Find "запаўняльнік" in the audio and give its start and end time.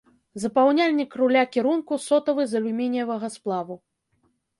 0.43-1.11